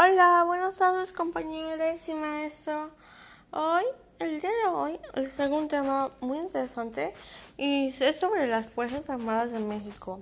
[0.00, 2.92] Hola, buenas tardes compañeros y maestro.
[3.50, 3.82] Hoy,
[4.20, 7.12] el día de hoy, les traigo un tema muy interesante
[7.56, 10.20] y es sobre las Fuerzas Armadas de México.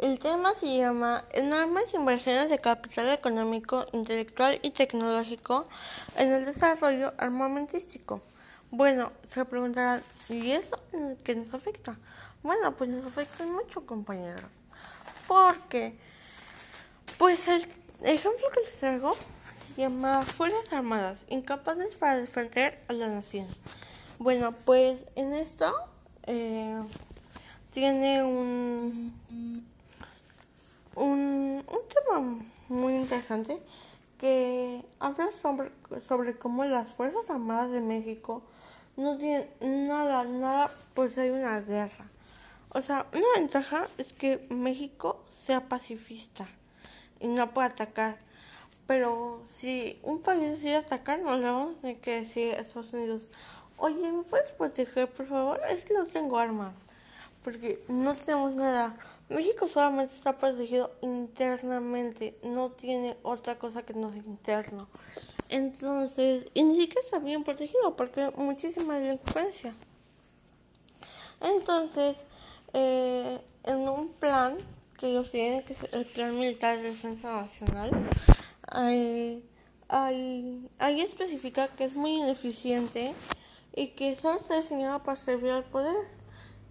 [0.00, 5.68] El tema se llama Enormes inversiones de capital económico, intelectual y tecnológico
[6.16, 8.20] en el desarrollo armamentístico.
[8.72, 10.76] Bueno, se preguntarán, ¿y eso
[11.22, 11.96] qué nos afecta?
[12.42, 14.48] Bueno, pues nos afecta mucho, compañero.
[15.28, 15.96] Porque,
[17.16, 19.14] pues el ejemplo que les traigo
[19.74, 23.46] se llama Fuerzas Armadas, incapaces para defender a la nación.
[24.18, 25.74] Bueno, pues en esto
[26.26, 26.80] eh,
[27.72, 29.12] tiene un,
[30.94, 33.60] un, un tema muy interesante
[34.18, 35.72] que habla sobre,
[36.06, 38.42] sobre cómo las Fuerzas Armadas de México
[38.96, 42.06] no tienen nada, nada, pues hay una guerra.
[42.68, 46.48] O sea, una ventaja es que México sea pacifista
[47.20, 48.18] y no puede atacar.
[48.86, 52.92] Pero si un país decide atacar, no le vamos a tener que decir a Estados
[52.92, 53.22] Unidos,
[53.78, 55.60] oye, ¿me puedes proteger, por favor?
[55.70, 56.76] Es que no tengo armas,
[57.42, 58.96] porque no tenemos nada.
[59.30, 64.86] México solamente está protegido internamente, no tiene otra cosa que no sea interno.
[65.48, 69.74] Entonces, y ni siquiera está bien protegido porque hay muchísima delincuencia.
[71.40, 72.16] Entonces,
[72.72, 74.56] eh, en un plan
[74.98, 77.90] que ellos tienen, que es el Plan Militar de Defensa Nacional,
[78.68, 79.44] ahí,
[79.88, 83.14] ahí, ahí especifica que es muy ineficiente
[83.74, 85.96] y que solo está diseñado para servir al poder,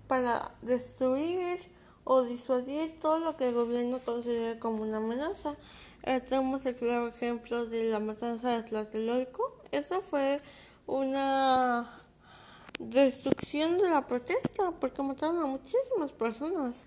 [0.07, 1.59] para destruir
[2.05, 5.55] o disuadir todo lo que el gobierno considera como una amenaza.
[6.03, 9.61] Eh, tenemos el claro ejemplo de la matanza de Tlatelolco.
[9.71, 10.41] Eso fue
[10.85, 11.99] una
[12.79, 16.83] destrucción de la protesta porque mataron a muchísimas personas.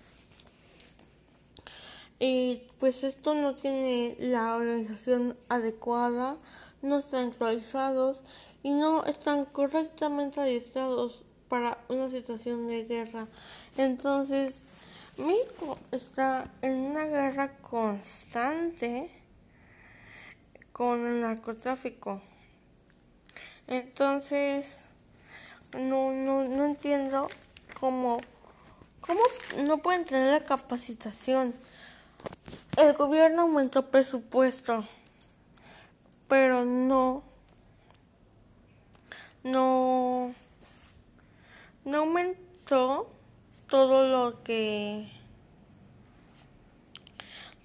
[2.19, 6.37] Y pues esto no tiene la organización adecuada,
[6.81, 8.21] no están actualizados
[8.63, 13.27] y no están correctamente adiestrados para una situación de guerra.
[13.77, 14.63] Entonces,
[15.17, 19.11] México está en una guerra constante
[20.71, 22.21] con el narcotráfico.
[23.67, 24.83] Entonces,
[25.73, 27.27] no, no, no entiendo
[27.79, 28.21] cómo,
[29.01, 29.19] cómo
[29.63, 31.53] no pueden tener la capacitación.
[32.77, 34.85] El gobierno aumentó presupuesto,
[36.27, 37.23] pero no,
[39.43, 40.31] no,
[41.83, 43.09] no aumentó
[43.67, 45.11] todo lo que,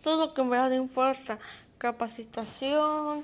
[0.03, 1.39] todo lo que en verdad importa
[1.77, 3.23] capacitación,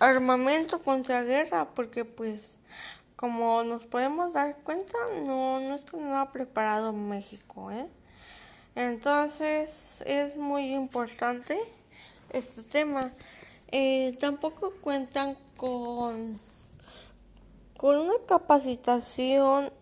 [0.00, 2.56] armamento contra guerra, porque pues
[3.16, 7.88] como nos podemos dar cuenta, no, no está nada preparado México, ¿eh?
[8.74, 11.58] Entonces es muy importante
[12.32, 13.12] este tema.
[13.72, 16.40] Eh, tampoco cuentan con,
[17.76, 19.72] con una capacitación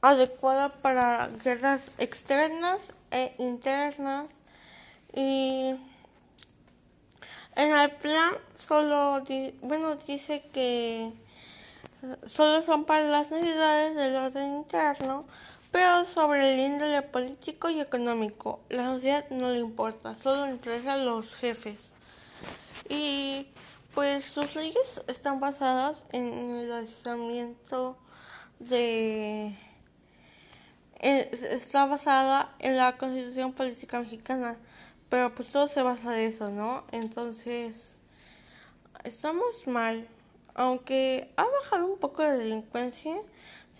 [0.00, 4.30] adecuada para guerras externas e internas
[5.14, 5.74] y
[7.56, 9.24] en el plan solo
[9.62, 11.12] bueno dice que
[12.26, 15.24] solo son para las necesidades del orden interno,
[15.70, 18.60] pero sobre el índole político y económico.
[18.70, 21.90] La sociedad no le importa, solo interesa a los jefes.
[22.88, 23.48] Y
[23.94, 27.98] pues sus leyes están basadas en el aislamiento
[28.58, 29.54] de...
[31.00, 34.56] está basada en la constitución política mexicana,
[35.08, 36.84] pero pues todo se basa de eso, ¿no?
[36.92, 37.96] Entonces,
[39.04, 40.08] estamos mal
[40.58, 43.16] aunque ha bajado un poco la delincuencia,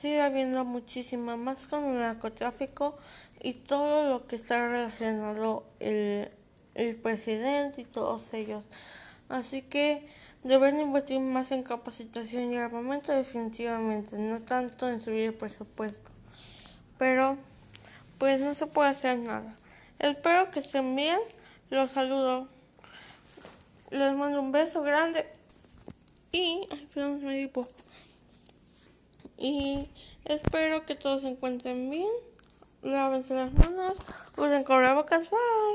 [0.00, 2.98] sigue habiendo muchísima más con el narcotráfico
[3.40, 6.30] y todo lo que está relacionado el,
[6.74, 8.62] el presidente y todos ellos.
[9.28, 10.08] Así que
[10.44, 16.10] deben invertir más en capacitación y armamento definitivamente, no tanto en subir el presupuesto.
[16.96, 17.36] Pero
[18.18, 19.54] pues no se puede hacer nada.
[19.98, 21.18] Espero que estén bien,
[21.70, 22.48] los saludo.
[23.90, 25.26] Les mando un beso grande
[26.30, 26.68] y,
[29.38, 29.88] y
[30.24, 32.08] espero que todos se encuentren bien.
[32.82, 33.96] Lávense las manos,
[34.36, 35.68] usen cubrebocas, bye.